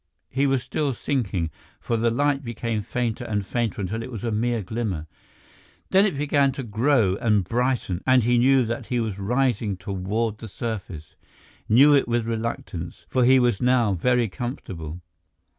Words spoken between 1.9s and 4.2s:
the light became fainter and fainter until it